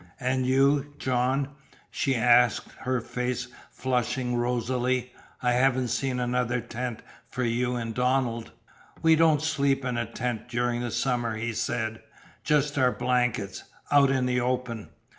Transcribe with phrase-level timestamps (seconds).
[0.19, 1.49] "And you, John?"
[1.91, 5.11] she asked, her face flushing rosily.
[5.43, 8.49] "I haven't seen another tent for you and Donald."
[9.03, 12.01] "We don't sleep in a tent during the summer," he said.
[12.43, 14.89] "Just our blankets out in the open."